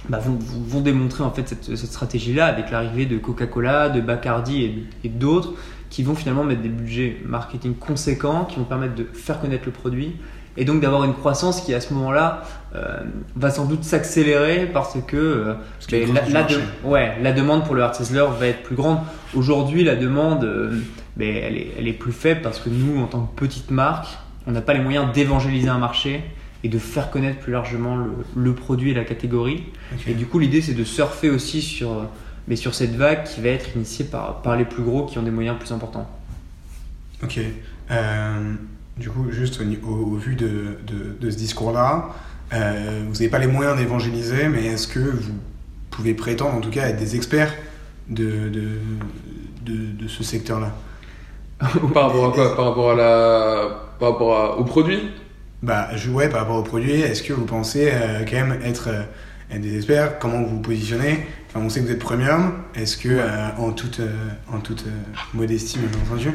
[0.09, 5.09] bah, vont, démontrer en fait cette, cette stratégie-là avec l'arrivée de Coca-Cola, de Bacardi et
[5.09, 5.53] d'autres
[5.89, 9.71] qui vont finalement mettre des budgets marketing conséquents, qui vont permettre de faire connaître le
[9.71, 10.15] produit
[10.57, 12.43] et donc d'avoir une croissance qui à ce moment-là
[12.75, 12.99] euh,
[13.35, 15.53] va sans doute s'accélérer parce que euh,
[16.33, 18.99] la, de- ouais, la demande pour le hard sizzler va être plus grande.
[19.35, 20.71] Aujourd'hui, la demande, euh,
[21.15, 24.07] ben, elle, est, elle est plus faible parce que nous, en tant que petite marque,
[24.47, 26.23] on n'a pas les moyens d'évangéliser un marché
[26.63, 29.63] et de faire connaître plus largement le, le produit et la catégorie.
[30.07, 32.07] Et du coup, l'idée, c'est de surfer aussi sur,
[32.47, 35.23] mais sur cette vague qui va être initiée par, par les plus gros qui ont
[35.23, 36.09] des moyens plus importants.
[37.23, 37.39] Ok.
[37.91, 38.53] Euh,
[38.97, 42.09] du coup, juste au, vu de, de- de ce discours-là,
[42.53, 45.33] euh, vous n'avez pas les moyens d'évangéliser, mais est-ce que vous
[45.91, 47.53] pouvez prétendre, en tout cas, être des experts
[48.09, 48.69] de, de,
[49.65, 50.73] de, ce secteur-là?
[51.93, 52.55] Par rapport à quoi?
[52.55, 54.99] Par rapport à la, par rapport à- au produit?
[55.63, 58.89] Bah, je, ouais, par rapport au produit, est-ce que vous pensez euh, quand même être,
[58.89, 59.01] euh,
[59.51, 60.19] être des experts?
[60.19, 61.25] Comment vous vous positionnez?
[61.49, 62.53] Enfin, on sait que vous êtes premium.
[62.75, 63.99] Est-ce que, euh, en toute,
[64.53, 64.85] en toute
[65.33, 66.29] modestie, bien entendu,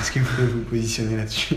[0.00, 1.54] est-ce que vous pouvez vous positionner là-dessus?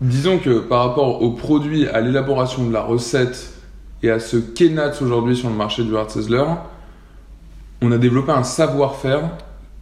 [0.00, 3.54] Disons que par rapport au produit, à l'élaboration de la recette
[4.02, 6.44] et à ce qu'est Nats aujourd'hui sur le marché du hard sizzler,
[7.80, 9.22] on a développé un savoir-faire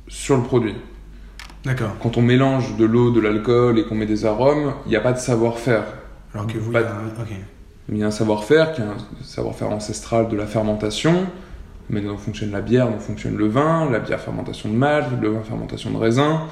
[0.07, 0.75] sur le produit.
[1.65, 1.97] D'accord.
[2.01, 5.01] Quand on mélange de l'eau, de l'alcool et qu'on met des arômes, il n'y a
[5.01, 5.85] pas de savoir-faire.
[6.33, 6.93] Alors que vous, il y a.
[7.91, 11.27] Il y a un savoir-faire qui est un savoir-faire ancestral de la fermentation.
[11.91, 15.29] Mais dont fonctionne la bière, dont fonctionne le vin, la bière fermentation de malt, le
[15.29, 16.43] vin fermentation de raisin,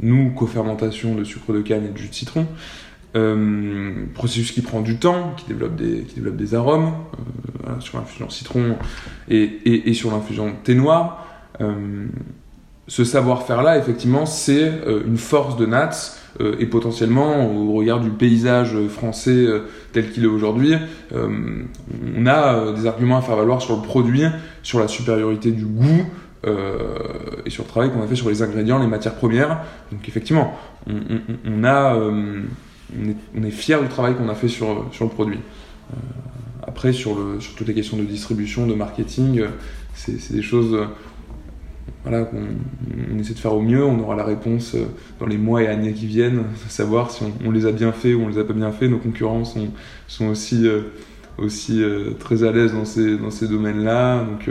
[0.00, 2.46] nous co-fermentation de sucre de canne et de jus de citron.
[3.16, 6.94] Euh, processus qui prend du temps, qui développe des, qui développe des arômes
[7.64, 8.74] euh, sur l'infusion citron
[9.28, 11.24] et, et, et sur l'infusion thé noir.
[11.60, 12.06] Euh,
[12.88, 14.68] ce savoir-faire-là, effectivement, c'est
[15.06, 16.16] une force de Nats
[16.58, 19.46] et potentiellement, au regard du paysage français
[19.92, 20.74] tel qu'il est aujourd'hui,
[21.14, 24.24] on a des arguments à faire valoir sur le produit,
[24.62, 26.04] sur la supériorité du goût
[26.44, 29.60] et sur le travail qu'on a fait sur les ingrédients, les matières premières.
[29.90, 30.54] Donc effectivement,
[30.86, 31.96] on, a,
[32.92, 35.38] on est, on fier du travail qu'on a fait sur, sur le produit.
[35.92, 35.96] Euh,
[36.66, 39.48] après, sur, le, sur toutes les questions de distribution, de marketing, euh,
[39.94, 40.86] c'est des choses euh,
[42.02, 42.42] voilà, qu'on
[43.12, 43.84] on essaie de faire au mieux.
[43.84, 44.76] On aura la réponse
[45.20, 48.22] dans les mois et années qui viennent, savoir si on, les a bien fait ou
[48.22, 48.88] on les a pas bien fait.
[48.88, 49.68] Nos concurrents sont,
[50.06, 50.66] sont aussi,
[51.38, 51.82] aussi
[52.18, 54.24] très à l'aise dans ces, dans ces domaines-là.
[54.24, 54.50] Donc,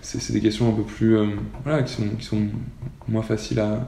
[0.00, 1.16] c'est des questions un peu plus.
[1.64, 2.42] voilà, qui sont, qui sont
[3.06, 3.86] moins faciles à,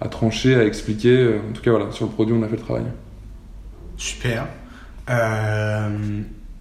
[0.00, 1.36] à trancher, à expliquer.
[1.48, 2.84] En tout cas, voilà, sur le produit, on a fait le travail.
[4.02, 4.48] Super.
[5.10, 5.88] Euh,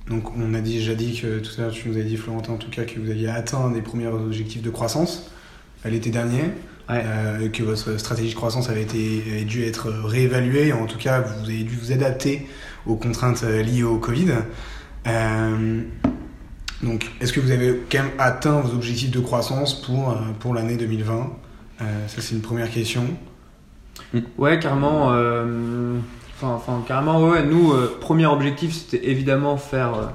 [0.07, 2.57] donc, on a déjà dit que tout à l'heure, tu nous as dit, Florentin, en
[2.57, 5.31] tout cas, que vous aviez atteint des premiers objectifs de croissance
[5.83, 6.43] à l'été dernier.
[6.87, 7.03] Ouais.
[7.03, 10.71] euh, que votre stratégie de croissance avait, été, avait dû être réévaluée.
[10.71, 12.47] En tout cas, vous avez dû vous adapter
[12.85, 14.33] aux contraintes euh, liées au Covid.
[15.07, 15.81] Euh,
[16.83, 20.53] donc, est-ce que vous avez quand même atteint vos objectifs de croissance pour, euh, pour
[20.53, 21.31] l'année 2020
[21.81, 23.03] Euh, Ça, c'est une première question.
[24.37, 25.11] Ouais, carrément.
[26.43, 27.43] Enfin, carrément, ouais.
[27.43, 30.05] Nous, euh, premier objectif, c'était évidemment faire euh,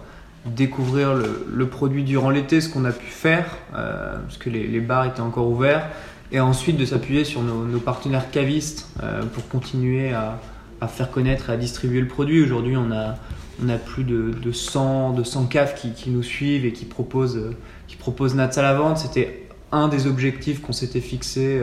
[0.47, 5.05] découvrir le, produit durant l'été, ce qu'on a pu faire, euh, parce que les, bars
[5.05, 5.89] étaient encore ouverts,
[6.33, 8.89] et ensuite de s'appuyer sur nos, partenaires cavistes
[9.33, 10.39] pour continuer à,
[10.89, 12.43] faire connaître et à distribuer le produit.
[12.43, 16.73] Aujourd'hui, on a, plus de, de 100, de 100 caves qui, qui nous suivent et
[16.73, 17.41] qui proposent,
[17.87, 18.99] qui proposent Nats à la vente.
[18.99, 21.61] C'était un des objectifs qu'on s'était fixé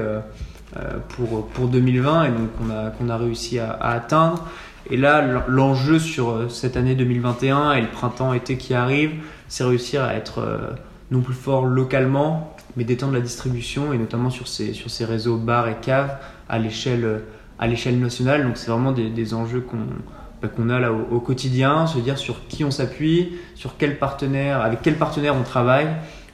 [1.09, 4.45] pour, pour 2020 et donc qu'on a, a réussi à, atteindre.
[4.89, 9.12] Et là, l'enjeu sur euh, cette année 2021 et le printemps-été qui arrive,
[9.47, 10.57] c'est réussir à être euh,
[11.09, 15.38] non plus fort localement, mais d'étendre la distribution et notamment sur ces, sur ces réseaux
[15.38, 16.17] bars et caves
[16.49, 18.43] à l'échelle euh, nationale.
[18.43, 19.86] Donc c'est vraiment des, des enjeux qu'on
[20.41, 23.97] bah, qu'on a là au, au quotidien, se dire sur qui on s'appuie, sur quel
[23.97, 25.88] partenaire, avec quel partenaire on travaille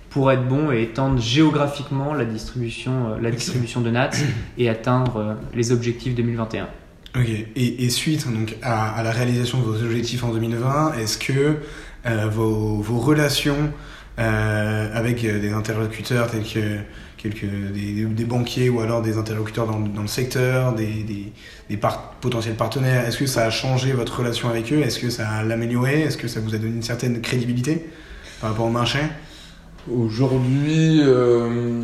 [0.10, 4.24] pour être bon et étendre géographiquement la distribution, la distribution de NATS
[4.58, 6.68] et atteindre les objectifs 2021.
[7.16, 11.58] Ok, et, suite donc, à, la réalisation de vos objectifs en 2020, est-ce que
[12.30, 13.72] vos, vos, relations
[14.18, 16.80] avec des interlocuteurs tels que
[17.20, 21.32] quelques, des, banquiers ou alors des interlocuteurs dans, dans le secteur, des, des,
[21.70, 21.80] des
[22.22, 24.80] potentiels partenaires Est-ce que ça a changé votre relation avec eux?
[24.80, 27.90] Est-ce que ça a l'amélioré Est-ce que ça vous a donné une certaine crédibilité
[28.40, 29.00] par rapport au marché?
[29.88, 31.84] Aujourd'hui, euh,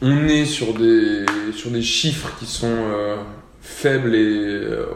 [0.00, 3.16] on est sur des, sur des chiffres qui sont euh,
[3.60, 4.86] faibles et euh,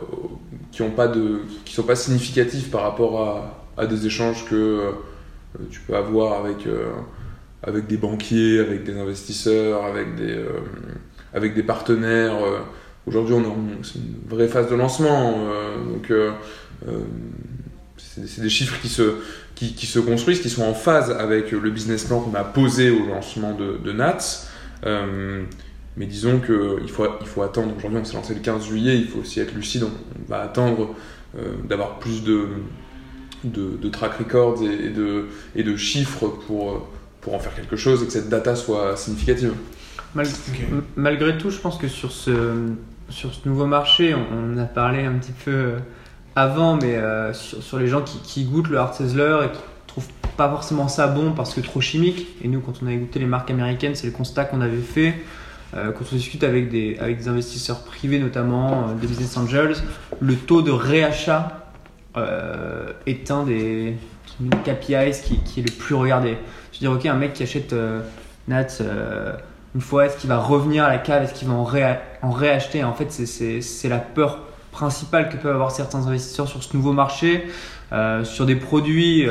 [0.72, 4.90] qui ne pas de, qui sont pas significatifs par rapport à, à des échanges que
[5.70, 6.66] tu peux avoir avec
[7.62, 10.44] avec des banquiers, avec des investisseurs, avec des,
[11.34, 12.36] avec des partenaires.
[13.06, 15.48] Aujourd'hui, on est c'est une vraie phase de lancement.
[15.88, 16.12] Donc,
[18.26, 19.16] c'est des chiffres qui se,
[19.54, 22.90] qui, qui, se construisent, qui sont en phase avec le business plan qu'on a posé
[22.90, 24.48] au lancement de, de NATS.
[24.84, 27.74] mais disons qu'il faut, il faut attendre.
[27.76, 29.84] Aujourd'hui, on s'est lancé le 15 juillet, il faut aussi être lucide.
[29.84, 30.94] On, va attendre
[31.64, 32.48] d'avoir plus de,
[33.44, 36.88] de, de, track records et, de, et de chiffres pour
[37.20, 39.52] pour en faire quelque chose et que cette data soit significative.
[40.96, 42.68] Malgré tout, je pense que sur ce,
[43.08, 45.78] sur ce nouveau marché, on, a parlé un petit peu euh,
[46.38, 50.48] avant, mais euh, sur, les gens qui, goûtent le hard sizzler et qui trouvent pas
[50.48, 52.26] forcément ça bon parce que trop chimique.
[52.42, 55.14] Et nous, quand on a goûté les marques américaines, c'est le constat qu'on avait fait.
[55.74, 59.76] Euh, quand on discute avec des, investisseurs privés, notamment des business angels,
[60.20, 61.54] le taux de réachat
[63.06, 63.94] est un des
[64.64, 66.36] KPIs qui, qui, est le plus regardé.
[66.72, 68.00] Je veux dire, ok, un mec qui achète euh,
[68.50, 69.32] euh,
[69.74, 72.84] une fois, est-ce qu'il va revenir à la cave Est-ce qu'il va en réacheter?
[72.84, 74.40] En fait, c'est la peur
[74.78, 77.48] principale que peuvent avoir certains investisseurs sur ce nouveau marché,
[77.92, 79.26] euh, sur des produits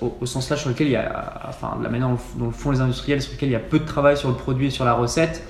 [0.00, 2.80] au, sens là sur lequel il y a, enfin, la manière dont, le font les
[2.80, 4.94] industriels, sur lequel il y a peu de travail sur le produit et sur la
[4.94, 5.42] recette.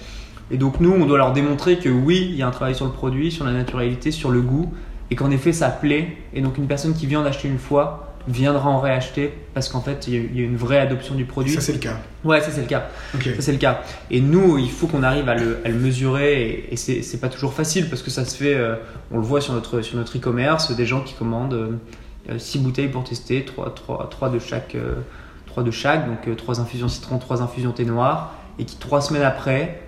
[0.51, 2.87] Et donc nous, on doit leur démontrer que oui, il y a un travail sur
[2.87, 4.73] le produit, sur la naturalité, sur le goût,
[5.11, 6.17] et qu'en effet, ça plaît.
[6.33, 10.07] Et donc une personne qui vient d'acheter une fois, viendra en réacheter parce qu'en fait,
[10.07, 11.55] il y, a une vraie adoption du produit.
[11.55, 11.99] Ça, c'est le cas.
[12.25, 12.89] Ouais, ça, c'est le cas.
[13.13, 13.83] Ça, c'est le cas.
[14.11, 17.29] Et nous, il faut qu'on arrive à le, à le, mesurer et, et c'est pas
[17.29, 18.77] toujours facile parce que ça se fait, euh,
[19.11, 21.79] on le voit sur notre sur notre e-commerce, des gens qui commandent
[22.37, 24.97] 6 euh, bouteilles pour tester, 3, 3, 3 de chaque, euh,
[25.47, 29.23] 3 de chaque donc 3 infusions citron, 3 infusions thé noir, et qui 3 semaines
[29.23, 29.83] après,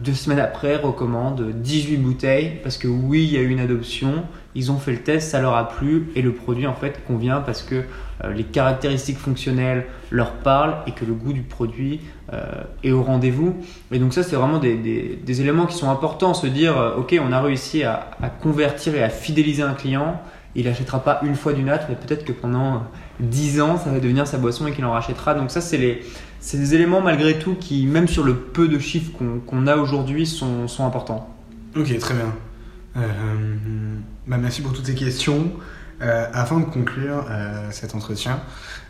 [0.00, 4.24] deux semaines après, recommandent 18 bouteilles parce que oui, il y a eu une adoption,
[4.54, 7.40] ils ont fait le test, ça leur a plu et le produit en fait convient
[7.40, 7.82] parce que
[8.22, 12.00] euh, les caractéristiques fonctionnelles leur parlent et que le goût du produit
[12.32, 12.42] euh,
[12.84, 13.56] est au rendez-vous.
[13.90, 17.32] Et donc ça c'est vraiment des, éléments qui sont importants, se dire euh, ok on
[17.32, 18.10] a réussi à,
[18.42, 20.20] convertir et à fidéliser un client,
[20.54, 22.84] il n'achètera pas une fois du nat, mais peut-être que pendant
[23.20, 25.34] 10 ans ça va devenir sa boisson et qu'il en rachètera.
[25.34, 26.02] Donc ça c'est les
[26.52, 29.12] des éléments malgré tout qui, même sur le peu de chiffres
[29.46, 31.34] qu'on a aujourd'hui, sont importants.
[31.74, 32.32] Ok, très bien.
[32.96, 35.52] Euh, bah merci pour toutes ces questions.
[36.02, 38.40] Euh, afin de conclure euh, cet entretien,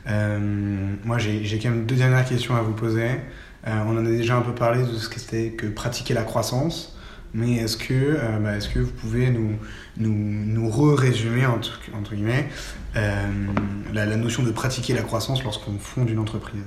[0.07, 3.21] moi j'ai quand même deux dernières questions à vous poser.
[3.67, 6.99] on en a déjà un peu parlé de ce que c'était que pratiquer la croissance,
[7.33, 9.57] mais est-ce que, bah, est que vous pouvez nous,
[9.97, 12.49] nous, nous re-résumer, entre, entre, guillemets,
[12.95, 16.65] la, notion de pratiquer la croissance lorsqu'on fonde une entreprise?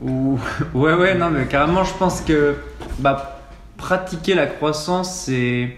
[0.00, 0.38] Ou...
[0.74, 2.56] Ouais, ouais, non, mais carrément, je pense que
[2.98, 3.40] bah,
[3.76, 5.76] pratiquer la croissance, c'est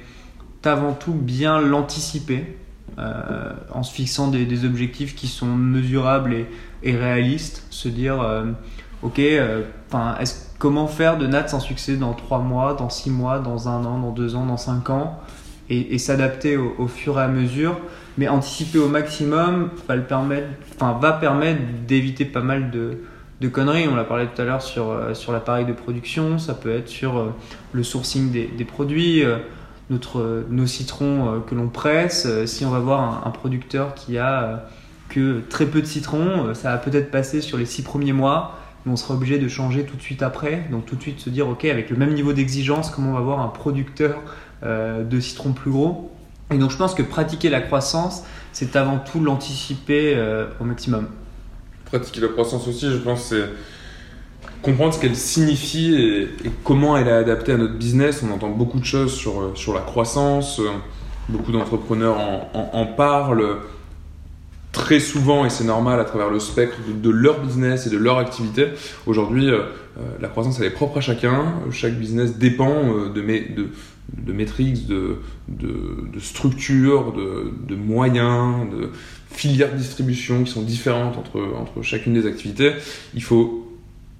[0.66, 2.56] avant tout bien l'anticiper
[2.98, 6.36] euh, en se fixant des, objectifs qui sont mesurables
[6.82, 7.66] et, réalistes.
[7.70, 8.44] Se dire, euh,
[9.02, 9.62] ok, euh,
[10.58, 13.98] comment faire de Nats un succès dans 3 mois, dans 6 mois, dans 1 an,
[13.98, 15.20] dans 2 ans, dans 5 ans?
[15.70, 17.80] Et, s'adapter au, fur et à mesure.
[18.18, 20.46] Mais anticiper au maximum va, le permettre,
[20.78, 22.98] va permettre d'éviter pas mal de,
[23.40, 23.88] de conneries.
[23.88, 27.32] On l'a parlé tout à l'heure sur, sur l'appareil de production, ça peut être sur
[27.72, 29.24] le sourcing des produits
[30.48, 32.26] nos citrons euh, que l'on presse.
[32.26, 34.56] Euh, si on va voir un, producteur qui a euh,
[35.08, 38.92] que très peu de citrons, ça va peut-être passer sur les six premiers mois, mais
[38.92, 40.66] on sera obligé de changer tout de suite après.
[40.70, 43.20] Donc tout de suite se dire, ok, avec le même niveau d'exigence, comment on va
[43.20, 44.22] voir un producteur
[44.62, 46.10] de citrons plus gros?
[46.50, 50.18] Et donc je pense que pratiquer la croissance, c'est avant tout l'anticiper
[50.58, 51.08] au maximum.
[51.84, 53.44] Pratiquer la croissance aussi, je pense, c'est
[54.64, 56.28] comprendre ce qu'elle signifie et,
[56.64, 58.24] comment elle est adaptée à notre business.
[58.28, 60.70] On entend beaucoup de choses sur, euh, sur la croissance, euh,
[61.28, 62.16] beaucoup d'entrepreneurs
[62.54, 63.58] en, parlent
[64.72, 68.18] très souvent, et c'est normal à travers le spectre de, leur business et de leur
[68.18, 68.68] activité.
[69.06, 69.62] Aujourd'hui, euh,
[70.20, 71.54] la croissance, elle est propre à chacun.
[71.70, 73.68] Chaque business dépend de, mes, de,
[74.12, 75.18] de métriques, de,
[75.48, 78.90] de, de structures, de, de, moyens, de
[79.30, 82.72] filières de distribution qui sont différentes entre, entre chacune des activités.
[83.14, 83.63] Il faut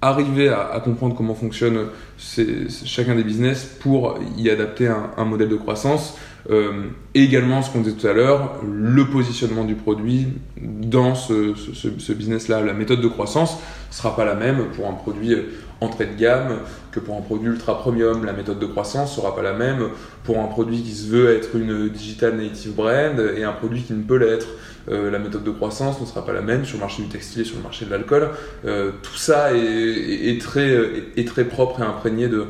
[0.07, 1.87] arriver à, comprendre comment fonctionne
[2.17, 6.17] chacun des business pour y adapter un, modèle de croissance.
[6.51, 10.27] Euh, également, ce qu'on disait tout à l'heure, le positionnement du produit
[10.61, 12.61] dans ce, business-là.
[12.61, 13.57] La méthode de croissance
[13.89, 15.35] sera pas la même pour un produit
[15.81, 16.59] entrée de gamme
[16.91, 18.25] que pour un produit ultra premium.
[18.25, 19.89] La méthode de croissance sera pas la même
[20.23, 23.93] pour un produit qui se veut être une digital native brand et un produit qui
[23.93, 24.47] ne peut l'être.
[24.87, 27.41] Euh, la méthode de croissance ne sera pas la même sur le marché du textile
[27.41, 28.29] et sur le marché de l'alcool.
[28.65, 30.77] Euh, tout ça est, très,
[31.17, 32.47] est, très propre et imprégné de,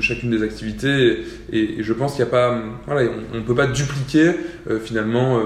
[0.00, 1.24] chacune des activités.
[1.52, 4.32] Et, je pense qu'il n'y a pas, voilà, on ne peut pas dupliquer
[4.68, 5.42] euh, finalement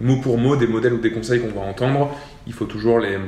[0.00, 2.10] mot pour mot des modèles ou des conseils qu'on va entendre.
[2.46, 3.18] Il faut toujours les,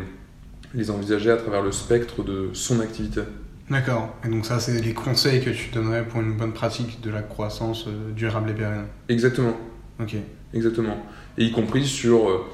[0.75, 3.23] les envisager à travers le spectre de son activité.
[3.71, 4.15] D'accord.
[4.25, 7.23] Et donc ça, c'est les conseils que tu donnerais pour une bonne pratique de la
[7.23, 8.87] croissance euh, durable et pérenne.
[9.09, 9.57] Exactement.
[10.01, 10.17] Ok.
[10.55, 10.97] Exactement.
[11.37, 12.47] Et y compris sur, euh,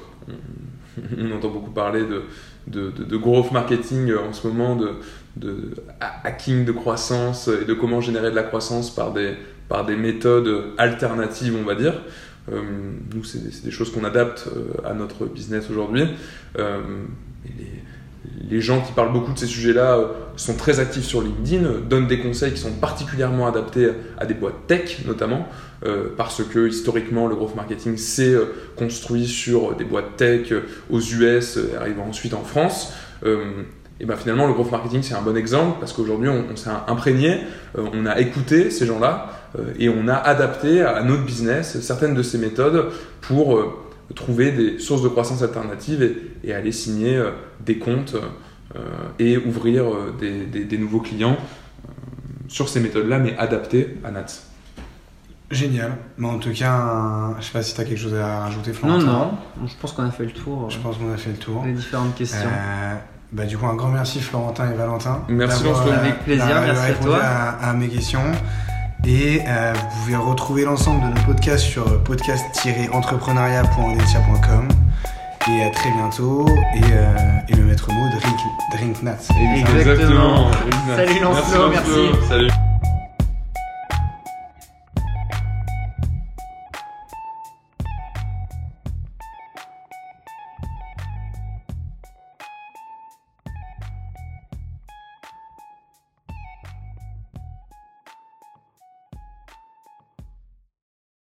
[1.17, 2.23] on entend beaucoup parler de,
[2.67, 4.95] de, de, de growth marketing en ce moment, de,
[5.37, 5.75] de
[6.23, 9.35] hacking de croissance et de comment générer de la croissance par des,
[9.69, 12.01] par des méthodes alternatives, on va dire.
[12.51, 12.61] Euh,
[13.13, 16.07] nous, c'est des, choses qu'on adapte euh, à notre business aujourd'hui.
[16.57, 16.81] Euh,
[17.45, 17.83] les,
[18.49, 19.99] les gens qui parlent beaucoup de ces sujets-là
[20.35, 24.67] sont très actifs sur LinkedIn, donnent des conseils qui sont particulièrement adaptés à des boîtes
[24.67, 25.47] tech notamment,
[25.85, 30.53] euh, parce que historiquement le growth marketing s'est euh, construit sur des boîtes tech
[30.89, 32.93] aux US, euh, arrivant ensuite en France.
[33.99, 37.39] et ben finalement le growth marketing c'est un bon exemple parce qu'aujourd'hui on s'est imprégné,
[37.77, 39.31] on a écouté ces gens-là
[39.79, 43.57] et on a adapté à notre business certaines de ces méthodes pour
[44.13, 47.31] trouver des sources de croissance alternatives et, et aller signer euh,
[47.65, 48.15] des comptes
[48.75, 48.79] euh,
[49.19, 51.37] et ouvrir euh, des, des, des, nouveaux clients
[52.47, 54.47] sur ces méthodes-là, mais adaptées à NATS.
[55.51, 55.93] Génial.
[56.17, 59.05] Mais en tout cas, je sais pas si tu as quelque chose à rajouter, Florentin.
[59.05, 59.31] Non,
[59.61, 59.67] non.
[59.67, 60.69] Je pense qu'on a fait le tour.
[60.69, 61.63] Je pense qu'on a fait le tour.
[61.65, 62.49] Les différentes questions.
[62.49, 62.95] Euh,
[63.31, 65.23] bah, du coup, un grand merci, Florentin et Valentin.
[65.29, 67.19] Merci, on se Avec plaisir, merci à toi.
[67.21, 68.21] À, à mes questions.
[69.03, 74.67] Et euh, vous pouvez retrouver l'ensemble de nos podcasts sur podcast-entrepreneuriat.audencia.com.
[75.47, 76.47] Et à très bientôt.
[76.75, 77.15] Et, euh,
[77.49, 78.39] et le maître mot, drink,
[78.75, 79.11] drink nuts.
[79.59, 80.49] Exactement.
[80.49, 80.95] Exactement.
[80.95, 82.09] Salut Lancelot, merci.
[82.27, 82.49] Salut.